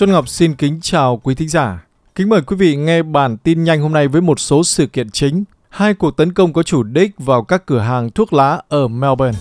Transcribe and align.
Xuân 0.00 0.12
Ngọc 0.12 0.28
xin 0.28 0.54
kính 0.54 0.78
chào 0.82 1.20
quý 1.22 1.34
thính 1.34 1.48
giả. 1.48 1.84
Kính 2.14 2.28
mời 2.28 2.42
quý 2.42 2.56
vị 2.56 2.76
nghe 2.76 3.02
bản 3.02 3.36
tin 3.36 3.64
nhanh 3.64 3.80
hôm 3.82 3.92
nay 3.92 4.08
với 4.08 4.20
một 4.20 4.40
số 4.40 4.64
sự 4.64 4.86
kiện 4.86 5.10
chính. 5.10 5.44
Hai 5.68 5.94
cuộc 5.94 6.16
tấn 6.16 6.32
công 6.32 6.52
có 6.52 6.62
chủ 6.62 6.82
đích 6.82 7.10
vào 7.18 7.42
các 7.42 7.66
cửa 7.66 7.78
hàng 7.78 8.10
thuốc 8.10 8.32
lá 8.32 8.60
ở 8.68 8.88
Melbourne. 8.88 9.38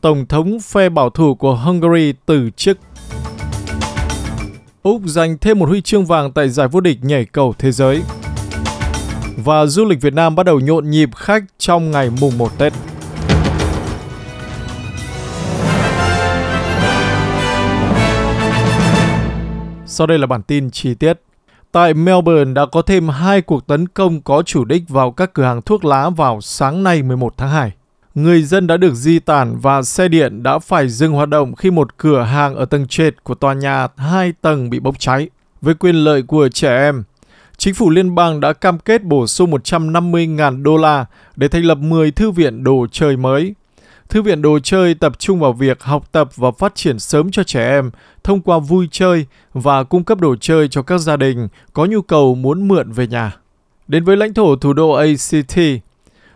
Tổng 0.00 0.26
thống 0.26 0.60
phe 0.60 0.88
bảo 0.88 1.10
thủ 1.10 1.34
của 1.34 1.54
Hungary 1.54 2.12
từ 2.26 2.50
chức. 2.56 2.78
Úc 4.82 5.02
giành 5.04 5.38
thêm 5.38 5.58
một 5.58 5.68
huy 5.68 5.80
chương 5.80 6.06
vàng 6.06 6.32
tại 6.32 6.48
giải 6.48 6.68
vô 6.68 6.80
địch 6.80 6.98
nhảy 7.02 7.24
cầu 7.24 7.54
thế 7.58 7.72
giới. 7.72 8.02
Và 9.36 9.66
du 9.66 9.84
lịch 9.84 10.00
Việt 10.00 10.14
Nam 10.14 10.34
bắt 10.34 10.46
đầu 10.46 10.60
nhộn 10.60 10.90
nhịp 10.90 11.10
khách 11.16 11.44
trong 11.58 11.90
ngày 11.90 12.10
mùng 12.20 12.38
1 12.38 12.58
Tết. 12.58 12.72
Sau 19.98 20.06
đây 20.06 20.18
là 20.18 20.26
bản 20.26 20.42
tin 20.42 20.70
chi 20.70 20.94
tiết. 20.94 21.20
Tại 21.72 21.94
Melbourne 21.94 22.52
đã 22.52 22.66
có 22.66 22.82
thêm 22.82 23.08
hai 23.08 23.42
cuộc 23.42 23.66
tấn 23.66 23.88
công 23.88 24.20
có 24.20 24.42
chủ 24.42 24.64
đích 24.64 24.88
vào 24.88 25.10
các 25.10 25.34
cửa 25.34 25.42
hàng 25.44 25.62
thuốc 25.62 25.84
lá 25.84 26.10
vào 26.10 26.40
sáng 26.40 26.82
nay 26.82 27.02
11 27.02 27.34
tháng 27.36 27.50
2. 27.50 27.72
Người 28.14 28.42
dân 28.42 28.66
đã 28.66 28.76
được 28.76 28.94
di 28.94 29.18
tản 29.18 29.58
và 29.58 29.82
xe 29.82 30.08
điện 30.08 30.42
đã 30.42 30.58
phải 30.58 30.88
dừng 30.88 31.12
hoạt 31.12 31.28
động 31.28 31.54
khi 31.54 31.70
một 31.70 31.96
cửa 31.96 32.22
hàng 32.22 32.54
ở 32.54 32.64
tầng 32.64 32.86
trệt 32.86 33.24
của 33.24 33.34
tòa 33.34 33.54
nhà 33.54 33.88
hai 33.96 34.32
tầng 34.40 34.70
bị 34.70 34.80
bốc 34.80 34.98
cháy. 34.98 35.28
Với 35.60 35.74
quyền 35.74 35.94
lợi 35.94 36.22
của 36.22 36.48
trẻ 36.48 36.76
em, 36.76 37.04
chính 37.56 37.74
phủ 37.74 37.90
liên 37.90 38.14
bang 38.14 38.40
đã 38.40 38.52
cam 38.52 38.78
kết 38.78 39.02
bổ 39.04 39.26
sung 39.26 39.50
150.000 39.50 40.62
đô 40.62 40.76
la 40.76 41.06
để 41.36 41.48
thành 41.48 41.64
lập 41.64 41.78
10 41.78 42.10
thư 42.10 42.30
viện 42.30 42.64
đồ 42.64 42.86
chơi 42.92 43.16
mới. 43.16 43.54
Thư 44.08 44.22
viện 44.22 44.42
đồ 44.42 44.58
chơi 44.58 44.94
tập 44.94 45.18
trung 45.18 45.40
vào 45.40 45.52
việc 45.52 45.82
học 45.82 46.12
tập 46.12 46.36
và 46.36 46.50
phát 46.50 46.74
triển 46.74 46.98
sớm 46.98 47.30
cho 47.30 47.44
trẻ 47.44 47.68
em 47.68 47.90
thông 48.24 48.40
qua 48.40 48.58
vui 48.58 48.88
chơi 48.90 49.26
và 49.52 49.84
cung 49.84 50.04
cấp 50.04 50.20
đồ 50.20 50.36
chơi 50.36 50.68
cho 50.68 50.82
các 50.82 50.98
gia 50.98 51.16
đình 51.16 51.48
có 51.72 51.84
nhu 51.84 52.02
cầu 52.02 52.34
muốn 52.34 52.68
mượn 52.68 52.92
về 52.92 53.06
nhà. 53.06 53.36
Đến 53.88 54.04
với 54.04 54.16
lãnh 54.16 54.34
thổ 54.34 54.56
thủ 54.56 54.72
đô 54.72 54.90
ACT, 54.90 55.58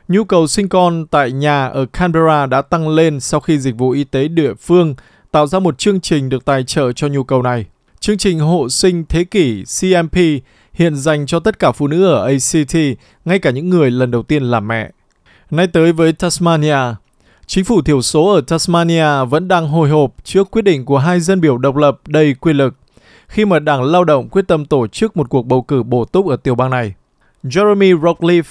nhu 0.09 0.25
cầu 0.25 0.47
sinh 0.47 0.69
con 0.69 1.07
tại 1.07 1.33
nhà 1.33 1.67
ở 1.67 1.87
Canberra 1.87 2.47
đã 2.47 2.63
tăng 2.63 2.89
lên 2.89 3.21
sau 3.21 3.41
khi 3.41 3.59
dịch 3.59 3.77
vụ 3.77 3.91
y 3.91 4.05
tế 4.05 4.29
địa 4.29 4.55
phương 4.55 4.95
tạo 5.31 5.47
ra 5.47 5.59
một 5.59 5.79
chương 5.79 6.01
trình 6.01 6.29
được 6.29 6.45
tài 6.45 6.65
trợ 6.65 6.93
cho 6.93 7.09
nhu 7.09 7.25
cầu 7.25 7.43
này. 7.43 7.67
Chương 8.01 8.19
trình 8.19 8.39
hộ 8.39 8.69
sinh 8.69 9.05
thế 9.09 9.25
kỷ 9.25 9.65
CMP 9.81 10.17
hiện 10.73 10.97
dành 10.97 11.27
cho 11.27 11.41
tất 11.41 11.59
cả 11.59 11.73
phụ 11.73 11.87
nữ 11.87 12.07
ở 12.07 12.27
ACT, 12.27 12.77
ngay 13.25 13.39
cả 13.39 13.51
những 13.51 13.71
người 13.71 13.91
lần 13.91 14.11
đầu 14.11 14.23
tiên 14.23 14.43
làm 14.43 14.69
mẹ. 14.69 14.91
Nay 15.51 15.67
tới 15.67 15.93
với 15.93 16.13
Tasmania, 16.13 16.77
Chính 17.47 17.65
phủ 17.65 17.83
thiểu 17.83 18.03
số 18.03 18.35
ở 18.35 18.41
Tasmania 18.41 19.25
vẫn 19.25 19.49
đang 19.49 19.69
hồi 19.69 19.89
hộp 19.89 20.15
trước 20.25 20.51
quyết 20.51 20.63
định 20.63 20.85
của 20.85 20.99
hai 20.99 21.21
dân 21.21 21.41
biểu 21.41 21.59
độc 21.59 21.77
lập 21.77 22.01
đầy 22.07 22.35
quyền 22.35 22.57
lực 22.57 22.75
khi 23.29 23.45
mà 23.45 23.59
Đảng 23.59 23.83
Lao 23.83 24.05
động 24.05 24.29
quyết 24.29 24.49
tâm 24.49 24.65
tổ 24.65 24.87
chức 24.87 25.17
một 25.17 25.29
cuộc 25.31 25.47
bầu 25.47 25.63
cử 25.63 25.83
bổ 25.83 26.05
túc 26.05 26.29
ở 26.29 26.37
tiểu 26.37 26.55
bang 26.55 26.71
này. 26.71 26.95
Jeremy 27.45 28.01
Rockleaf, 28.01 28.43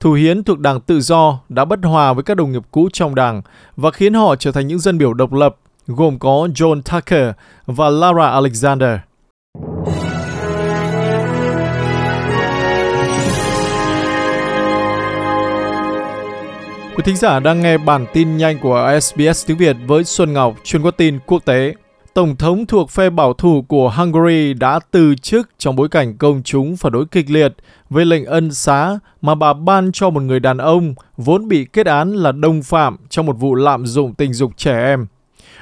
thủ 0.00 0.12
hiến 0.12 0.44
thuộc 0.44 0.58
Đảng 0.58 0.80
Tự 0.80 1.00
do, 1.00 1.38
đã 1.48 1.64
bất 1.64 1.78
hòa 1.82 2.12
với 2.12 2.24
các 2.24 2.36
đồng 2.36 2.52
nghiệp 2.52 2.62
cũ 2.70 2.88
trong 2.92 3.14
đảng 3.14 3.42
và 3.76 3.90
khiến 3.90 4.14
họ 4.14 4.36
trở 4.36 4.52
thành 4.52 4.66
những 4.66 4.78
dân 4.78 4.98
biểu 4.98 5.14
độc 5.14 5.32
lập, 5.32 5.56
gồm 5.86 6.18
có 6.18 6.48
John 6.54 6.82
Tucker 6.82 7.30
và 7.66 7.90
Lara 7.90 8.30
Alexander. 8.30 8.98
Quý 16.96 17.02
thính 17.04 17.16
giả 17.16 17.40
đang 17.40 17.60
nghe 17.60 17.78
bản 17.78 18.06
tin 18.12 18.36
nhanh 18.36 18.58
của 18.58 18.98
SBS 19.02 19.46
tiếng 19.46 19.56
Việt 19.56 19.76
với 19.86 20.04
Xuân 20.04 20.32
Ngọc, 20.32 20.56
chuyên 20.64 20.82
có 20.82 20.90
tin 20.90 21.18
quốc 21.26 21.44
tế. 21.44 21.74
Tổng 22.14 22.36
thống 22.36 22.66
thuộc 22.66 22.90
phe 22.90 23.10
bảo 23.10 23.32
thủ 23.32 23.64
của 23.68 23.90
Hungary 23.90 24.54
đã 24.54 24.80
từ 24.90 25.14
chức 25.14 25.50
trong 25.58 25.76
bối 25.76 25.88
cảnh 25.88 26.16
công 26.16 26.42
chúng 26.42 26.76
phản 26.76 26.92
đối 26.92 27.06
kịch 27.06 27.30
liệt 27.30 27.54
với 27.90 28.04
lệnh 28.04 28.24
ân 28.24 28.52
xá 28.52 28.98
mà 29.22 29.34
bà 29.34 29.52
ban 29.52 29.92
cho 29.92 30.10
một 30.10 30.22
người 30.22 30.40
đàn 30.40 30.58
ông 30.58 30.94
vốn 31.16 31.48
bị 31.48 31.64
kết 31.64 31.86
án 31.86 32.12
là 32.12 32.32
đồng 32.32 32.62
phạm 32.62 32.96
trong 33.10 33.26
một 33.26 33.36
vụ 33.38 33.54
lạm 33.54 33.86
dụng 33.86 34.14
tình 34.14 34.32
dục 34.32 34.52
trẻ 34.56 34.84
em. 34.84 35.06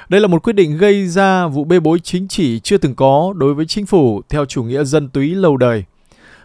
Đây 0.09 0.21
là 0.21 0.27
một 0.27 0.43
quyết 0.43 0.53
định 0.53 0.77
gây 0.77 1.07
ra 1.07 1.47
vụ 1.47 1.63
bê 1.63 1.79
bối 1.79 1.99
chính 1.99 2.27
trị 2.27 2.59
chưa 2.59 2.77
từng 2.77 2.95
có 2.95 3.33
đối 3.35 3.53
với 3.53 3.65
chính 3.65 3.85
phủ 3.85 4.21
theo 4.29 4.45
chủ 4.45 4.63
nghĩa 4.63 4.83
dân 4.83 5.09
túy 5.09 5.35
lâu 5.35 5.57
đời. 5.57 5.83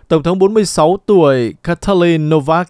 Tổng 0.08 0.22
thống 0.22 0.38
46 0.38 0.98
tuổi 1.06 1.54
Katalin 1.62 2.28
Novak 2.28 2.68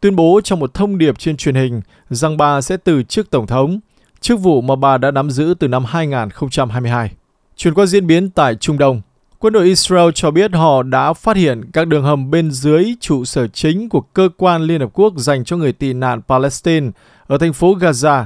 tuyên 0.00 0.16
bố 0.16 0.40
trong 0.44 0.60
một 0.60 0.74
thông 0.74 0.98
điệp 0.98 1.18
trên 1.18 1.36
truyền 1.36 1.54
hình 1.54 1.80
rằng 2.10 2.36
bà 2.36 2.60
sẽ 2.60 2.76
từ 2.76 3.02
chức 3.02 3.30
tổng 3.30 3.46
thống, 3.46 3.80
chức 4.20 4.40
vụ 4.40 4.60
mà 4.60 4.76
bà 4.76 4.98
đã 4.98 5.10
nắm 5.10 5.30
giữ 5.30 5.54
từ 5.58 5.68
năm 5.68 5.84
2022. 5.84 7.10
Chuyển 7.56 7.74
qua 7.74 7.86
diễn 7.86 8.06
biến 8.06 8.30
tại 8.30 8.54
Trung 8.54 8.78
Đông, 8.78 9.02
quân 9.38 9.52
đội 9.52 9.64
Israel 9.64 10.10
cho 10.14 10.30
biết 10.30 10.54
họ 10.54 10.82
đã 10.82 11.12
phát 11.12 11.36
hiện 11.36 11.70
các 11.72 11.86
đường 11.86 12.04
hầm 12.04 12.30
bên 12.30 12.50
dưới 12.50 12.94
trụ 13.00 13.24
sở 13.24 13.46
chính 13.46 13.88
của 13.88 14.00
cơ 14.00 14.28
quan 14.36 14.62
Liên 14.62 14.80
Hợp 14.80 14.90
Quốc 14.92 15.14
dành 15.16 15.44
cho 15.44 15.56
người 15.56 15.72
tị 15.72 15.92
nạn 15.92 16.20
Palestine 16.28 16.90
ở 17.26 17.38
thành 17.38 17.52
phố 17.52 17.74
Gaza. 17.74 18.24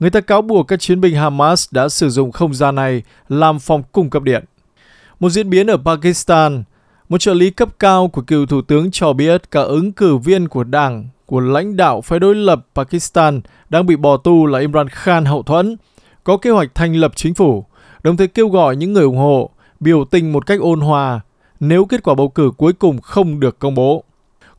Người 0.00 0.10
ta 0.10 0.20
cáo 0.20 0.42
buộc 0.42 0.68
các 0.68 0.80
chiến 0.80 1.00
binh 1.00 1.14
Hamas 1.14 1.68
đã 1.70 1.88
sử 1.88 2.10
dụng 2.10 2.32
không 2.32 2.54
gian 2.54 2.74
này 2.74 3.02
làm 3.28 3.58
phòng 3.58 3.82
cung 3.92 4.10
cấp 4.10 4.22
điện. 4.22 4.44
Một 5.20 5.30
diễn 5.30 5.50
biến 5.50 5.66
ở 5.66 5.76
Pakistan, 5.84 6.64
một 7.08 7.18
trợ 7.18 7.34
lý 7.34 7.50
cấp 7.50 7.68
cao 7.78 8.08
của 8.08 8.22
cựu 8.22 8.46
thủ 8.46 8.62
tướng 8.62 8.90
cho 8.90 9.12
biết 9.12 9.50
cả 9.50 9.60
ứng 9.60 9.92
cử 9.92 10.16
viên 10.16 10.48
của 10.48 10.64
đảng 10.64 11.08
của 11.26 11.40
lãnh 11.40 11.76
đạo 11.76 12.00
phái 12.00 12.18
đối 12.18 12.34
lập 12.34 12.66
Pakistan 12.74 13.40
đang 13.68 13.86
bị 13.86 13.96
bỏ 13.96 14.16
tù 14.16 14.46
là 14.46 14.58
Imran 14.58 14.88
Khan 14.88 15.24
hậu 15.24 15.42
thuẫn, 15.42 15.76
có 16.24 16.36
kế 16.36 16.50
hoạch 16.50 16.74
thành 16.74 16.94
lập 16.96 17.12
chính 17.16 17.34
phủ, 17.34 17.64
đồng 18.02 18.16
thời 18.16 18.28
kêu 18.28 18.48
gọi 18.48 18.76
những 18.76 18.92
người 18.92 19.04
ủng 19.04 19.16
hộ 19.16 19.50
biểu 19.80 20.04
tình 20.04 20.32
một 20.32 20.46
cách 20.46 20.60
ôn 20.60 20.80
hòa 20.80 21.20
nếu 21.60 21.84
kết 21.84 22.02
quả 22.02 22.14
bầu 22.14 22.28
cử 22.28 22.50
cuối 22.56 22.72
cùng 22.72 23.00
không 23.00 23.40
được 23.40 23.58
công 23.58 23.74
bố. 23.74 24.04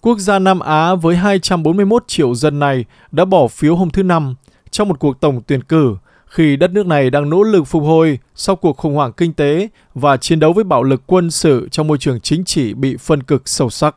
Quốc 0.01 0.19
gia 0.19 0.39
Nam 0.39 0.59
Á 0.59 0.95
với 0.95 1.15
241 1.15 2.03
triệu 2.07 2.35
dân 2.35 2.59
này 2.59 2.85
đã 3.11 3.25
bỏ 3.25 3.47
phiếu 3.47 3.75
hôm 3.75 3.89
thứ 3.89 4.03
Năm 4.03 4.35
trong 4.71 4.87
một 4.87 4.99
cuộc 4.99 5.19
tổng 5.19 5.41
tuyển 5.47 5.63
cử 5.63 5.95
khi 6.29 6.55
đất 6.55 6.71
nước 6.71 6.85
này 6.87 7.09
đang 7.09 7.29
nỗ 7.29 7.43
lực 7.43 7.63
phục 7.63 7.83
hồi 7.83 8.19
sau 8.35 8.55
cuộc 8.55 8.77
khủng 8.77 8.95
hoảng 8.95 9.13
kinh 9.13 9.33
tế 9.33 9.67
và 9.95 10.17
chiến 10.17 10.39
đấu 10.39 10.53
với 10.53 10.63
bạo 10.63 10.83
lực 10.83 11.01
quân 11.05 11.31
sự 11.31 11.67
trong 11.71 11.87
môi 11.87 11.97
trường 11.97 12.19
chính 12.19 12.45
trị 12.45 12.73
bị 12.73 12.97
phân 12.97 13.23
cực 13.23 13.49
sâu 13.49 13.69
sắc. 13.69 13.95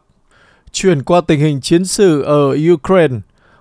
Chuyển 0.72 1.02
qua 1.02 1.20
tình 1.20 1.40
hình 1.40 1.60
chiến 1.60 1.84
sự 1.84 2.22
ở 2.22 2.56
Ukraine, 2.72 3.16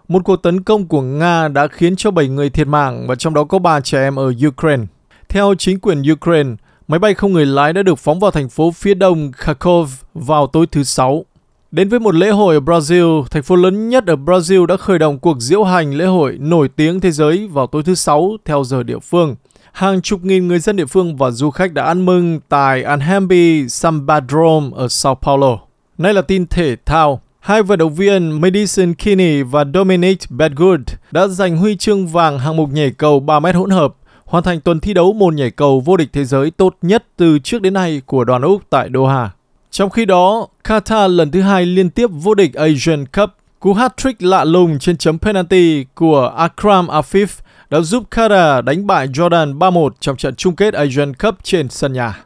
một 0.07 0.21
cuộc 0.25 0.35
tấn 0.35 0.63
công 0.63 0.87
của 0.87 1.01
Nga 1.01 1.47
đã 1.47 1.67
khiến 1.67 1.95
cho 1.95 2.11
7 2.11 2.27
người 2.27 2.49
thiệt 2.49 2.67
mạng 2.67 3.07
và 3.07 3.15
trong 3.15 3.33
đó 3.33 3.43
có 3.43 3.59
3 3.59 3.79
trẻ 3.81 4.01
em 4.01 4.15
ở 4.15 4.33
Ukraine. 4.47 4.83
Theo 5.29 5.53
chính 5.57 5.79
quyền 5.79 6.03
Ukraine, 6.11 6.55
máy 6.87 6.99
bay 6.99 7.13
không 7.13 7.33
người 7.33 7.45
lái 7.45 7.73
đã 7.73 7.83
được 7.83 7.99
phóng 7.99 8.19
vào 8.19 8.31
thành 8.31 8.49
phố 8.49 8.71
phía 8.71 8.93
đông 8.93 9.31
Kharkov 9.31 9.89
vào 10.13 10.47
tối 10.47 10.65
thứ 10.67 10.83
Sáu. 10.83 11.25
Đến 11.71 11.89
với 11.89 11.99
một 11.99 12.15
lễ 12.15 12.29
hội 12.29 12.55
ở 12.55 12.59
Brazil, 12.59 13.23
thành 13.23 13.43
phố 13.43 13.55
lớn 13.55 13.89
nhất 13.89 14.07
ở 14.07 14.15
Brazil 14.15 14.65
đã 14.65 14.77
khởi 14.77 14.99
động 14.99 15.19
cuộc 15.19 15.39
diễu 15.39 15.63
hành 15.63 15.93
lễ 15.93 16.05
hội 16.05 16.37
nổi 16.39 16.69
tiếng 16.75 16.99
thế 16.99 17.11
giới 17.11 17.47
vào 17.47 17.67
tối 17.67 17.83
thứ 17.83 17.95
Sáu 17.95 18.37
theo 18.45 18.63
giờ 18.63 18.83
địa 18.83 18.99
phương. 18.99 19.35
Hàng 19.71 20.01
chục 20.01 20.23
nghìn 20.23 20.47
người 20.47 20.59
dân 20.59 20.75
địa 20.75 20.85
phương 20.85 21.17
và 21.17 21.31
du 21.31 21.49
khách 21.49 21.73
đã 21.73 21.83
ăn 21.83 22.05
mừng 22.05 22.39
tại 22.49 22.83
Anhembi 22.83 23.69
Sambadrome 23.69 24.69
ở 24.75 24.87
Sao 24.87 25.15
Paulo. 25.15 25.57
Nay 25.97 26.13
là 26.13 26.21
tin 26.21 26.47
thể 26.47 26.75
thao. 26.85 27.21
Hai 27.39 27.63
vận 27.63 27.79
động 27.79 27.95
viên 27.95 28.41
Madison 28.41 28.93
Kinney 28.93 29.43
và 29.43 29.65
Dominic 29.73 30.19
Bedgood 30.29 30.81
đã 31.11 31.27
giành 31.27 31.57
huy 31.57 31.75
chương 31.75 32.07
vàng 32.07 32.39
hạng 32.39 32.57
mục 32.57 32.69
nhảy 32.69 32.91
cầu 32.91 33.19
3 33.19 33.39
mét 33.39 33.55
hỗn 33.55 33.69
hợp, 33.69 33.95
hoàn 34.25 34.43
thành 34.43 34.61
tuần 34.61 34.79
thi 34.79 34.93
đấu 34.93 35.13
môn 35.13 35.35
nhảy 35.35 35.51
cầu 35.51 35.79
vô 35.79 35.97
địch 35.97 36.09
thế 36.13 36.25
giới 36.25 36.51
tốt 36.51 36.75
nhất 36.81 37.05
từ 37.17 37.39
trước 37.39 37.61
đến 37.61 37.73
nay 37.73 38.01
của 38.05 38.23
đoàn 38.23 38.41
Úc 38.41 38.61
tại 38.69 38.89
Doha. 38.93 39.29
Trong 39.71 39.89
khi 39.89 40.05
đó, 40.05 40.47
Qatar 40.63 41.07
lần 41.07 41.31
thứ 41.31 41.41
hai 41.41 41.65
liên 41.65 41.89
tiếp 41.89 42.07
vô 42.13 42.33
địch 42.33 42.53
Asian 42.53 43.05
Cup. 43.05 43.29
Cú 43.59 43.73
hat-trick 43.73 44.13
lạ 44.19 44.43
lùng 44.43 44.79
trên 44.79 44.97
chấm 44.97 45.19
penalty 45.19 45.85
của 45.95 46.33
Akram 46.37 46.87
Afif 46.87 47.27
đã 47.69 47.79
giúp 47.79 48.03
Qatar 48.11 48.61
đánh 48.61 48.87
bại 48.87 49.07
Jordan 49.07 49.57
3-1 49.57 49.89
trong 49.99 50.17
trận 50.17 50.35
chung 50.35 50.55
kết 50.55 50.73
Asian 50.73 51.13
Cup 51.13 51.35
trên 51.43 51.69
sân 51.69 51.93
nhà. 51.93 52.23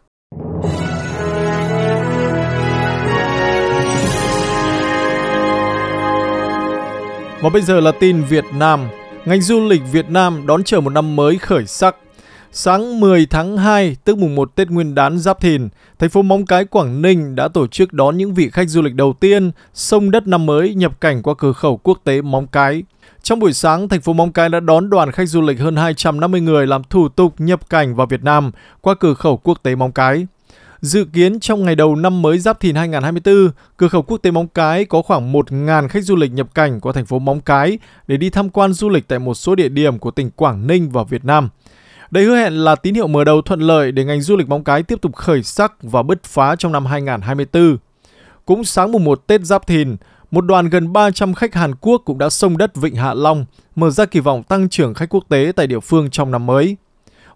Và 7.41 7.49
bây 7.53 7.61
giờ 7.61 7.79
là 7.79 7.91
tin 7.91 8.23
Việt 8.23 8.45
Nam. 8.53 8.79
Ngành 9.25 9.41
du 9.41 9.59
lịch 9.59 9.81
Việt 9.91 10.09
Nam 10.09 10.47
đón 10.47 10.63
chờ 10.63 10.81
một 10.81 10.89
năm 10.89 11.15
mới 11.15 11.37
khởi 11.37 11.65
sắc. 11.65 11.95
Sáng 12.57 12.99
10 12.99 13.25
tháng 13.25 13.57
2, 13.57 13.95
tức 14.03 14.17
mùng 14.17 14.35
1 14.35 14.55
Tết 14.55 14.69
Nguyên 14.69 14.95
đán 14.95 15.19
Giáp 15.19 15.39
Thìn, 15.41 15.69
thành 15.99 16.09
phố 16.09 16.21
Móng 16.21 16.45
Cái, 16.45 16.65
Quảng 16.65 17.01
Ninh 17.01 17.35
đã 17.35 17.47
tổ 17.47 17.67
chức 17.67 17.93
đón 17.93 18.17
những 18.17 18.33
vị 18.33 18.49
khách 18.49 18.69
du 18.69 18.81
lịch 18.81 18.93
đầu 18.93 19.13
tiên 19.19 19.51
sông 19.73 20.11
đất 20.11 20.27
năm 20.27 20.45
mới 20.45 20.75
nhập 20.75 21.01
cảnh 21.01 21.23
qua 21.23 21.33
cửa 21.37 21.53
khẩu 21.53 21.77
quốc 21.77 21.99
tế 22.03 22.21
Móng 22.21 22.47
Cái. 22.47 22.83
Trong 23.23 23.39
buổi 23.39 23.53
sáng, 23.53 23.89
thành 23.89 24.01
phố 24.01 24.13
Móng 24.13 24.31
Cái 24.31 24.49
đã 24.49 24.59
đón 24.59 24.89
đoàn 24.89 25.11
khách 25.11 25.29
du 25.29 25.41
lịch 25.41 25.59
hơn 25.59 25.75
250 25.75 26.41
người 26.41 26.67
làm 26.67 26.83
thủ 26.83 27.09
tục 27.09 27.33
nhập 27.37 27.69
cảnh 27.69 27.95
vào 27.95 28.07
Việt 28.07 28.23
Nam 28.23 28.51
qua 28.81 28.95
cửa 28.95 29.13
khẩu 29.13 29.37
quốc 29.37 29.59
tế 29.63 29.75
Móng 29.75 29.91
Cái. 29.91 30.27
Dự 30.81 31.05
kiến 31.13 31.39
trong 31.39 31.65
ngày 31.65 31.75
đầu 31.75 31.95
năm 31.95 32.21
mới 32.21 32.39
Giáp 32.39 32.59
Thìn 32.59 32.75
2024, 32.75 33.49
cửa 33.77 33.87
khẩu 33.87 34.01
quốc 34.01 34.17
tế 34.17 34.31
Móng 34.31 34.47
Cái 34.47 34.85
có 34.85 35.01
khoảng 35.01 35.33
1.000 35.33 35.87
khách 35.87 36.03
du 36.03 36.15
lịch 36.15 36.31
nhập 36.31 36.55
cảnh 36.55 36.79
qua 36.79 36.93
thành 36.93 37.05
phố 37.05 37.19
Móng 37.19 37.41
Cái 37.41 37.79
để 38.07 38.17
đi 38.17 38.29
tham 38.29 38.49
quan 38.49 38.73
du 38.73 38.89
lịch 38.89 39.07
tại 39.07 39.19
một 39.19 39.33
số 39.33 39.55
địa 39.55 39.69
điểm 39.69 39.99
của 39.99 40.11
tỉnh 40.11 40.31
Quảng 40.31 40.67
Ninh 40.67 40.89
và 40.89 41.03
Việt 41.03 41.25
Nam. 41.25 41.49
Đây 42.15 42.23
hứa 42.23 42.35
hẹn 42.35 42.53
là 42.53 42.75
tín 42.75 42.93
hiệu 42.93 43.07
mở 43.07 43.23
đầu 43.23 43.41
thuận 43.41 43.59
lợi 43.59 43.91
để 43.91 44.05
ngành 44.05 44.21
du 44.21 44.35
lịch 44.35 44.47
bóng 44.47 44.63
Cái 44.63 44.83
tiếp 44.83 45.01
tục 45.01 45.15
khởi 45.15 45.43
sắc 45.43 45.73
và 45.81 46.03
bứt 46.03 46.23
phá 46.23 46.55
trong 46.55 46.71
năm 46.71 46.85
2024. 46.85 47.77
Cũng 48.45 48.63
sáng 48.63 48.91
mùng 48.91 49.03
1 49.03 49.27
Tết 49.27 49.41
Giáp 49.41 49.67
Thìn, 49.67 49.95
một 50.31 50.41
đoàn 50.41 50.69
gần 50.69 50.93
300 50.93 51.33
khách 51.33 51.55
Hàn 51.55 51.75
Quốc 51.75 52.01
cũng 52.05 52.17
đã 52.17 52.29
sông 52.29 52.57
đất 52.57 52.75
Vịnh 52.75 52.95
Hạ 52.95 53.13
Long, 53.13 53.45
mở 53.75 53.89
ra 53.89 54.05
kỳ 54.05 54.19
vọng 54.19 54.43
tăng 54.43 54.69
trưởng 54.69 54.93
khách 54.93 55.09
quốc 55.09 55.23
tế 55.29 55.51
tại 55.55 55.67
địa 55.67 55.79
phương 55.79 56.09
trong 56.09 56.31
năm 56.31 56.45
mới. 56.45 56.77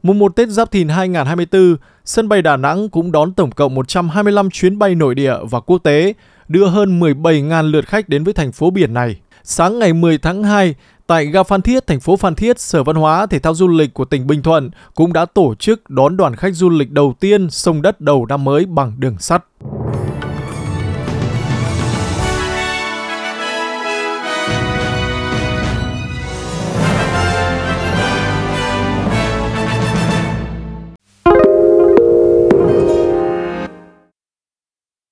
Mùng 0.04 0.20
1 0.20 0.36
Tết 0.36 0.50
Giáp 0.50 0.72
Thìn 0.72 0.90
2024, 0.90 1.76
sân 2.06 2.30
bay 2.30 2.42
Đà 2.42 2.58
Nẵng 2.58 2.90
cũng 2.90 3.12
đón 3.12 3.34
tổng 3.34 3.52
cộng 3.52 3.76
125 3.76 4.50
chuyến 4.50 4.80
bay 4.80 4.96
nội 4.96 5.16
địa 5.16 5.36
và 5.44 5.60
quốc 5.60 5.78
tế, 5.78 6.14
đưa 6.48 6.66
hơn 6.66 7.00
17.000 7.00 7.72
lượt 7.72 7.88
khách 7.88 8.10
đến 8.10 8.24
với 8.24 8.34
thành 8.34 8.52
phố 8.52 8.70
biển 8.70 8.94
này. 8.94 9.16
Sáng 9.44 9.80
ngày 9.80 9.94
10 9.94 10.18
tháng 10.18 10.44
2, 10.44 10.76
tại 11.10 11.26
ga 11.26 11.44
Phan 11.44 11.62
Thiết, 11.62 11.88
thành 11.88 12.00
phố 12.00 12.16
Phan 12.16 12.36
Thiết, 12.36 12.60
Sở 12.60 12.84
Văn 12.84 12.96
hóa 12.96 13.26
Thể 13.26 13.40
thao 13.40 13.56
Du 13.56 13.68
lịch 13.68 13.94
của 13.94 14.06
tỉnh 14.06 14.28
Bình 14.28 14.42
Thuận 14.42 14.70
cũng 14.96 15.14
đã 15.14 15.26
tổ 15.26 15.56
chức 15.56 15.90
đón 15.90 16.18
đoàn 16.18 16.36
khách 16.36 16.54
du 16.54 16.70
lịch 16.70 16.92
đầu 16.92 17.14
tiên 17.20 17.50
sông 17.50 17.82
đất 17.82 18.02
đầu 18.02 18.26
năm 18.26 18.44
mới 18.44 18.66
bằng 18.66 18.94
đường 18.98 19.18
sắt. 19.20 19.46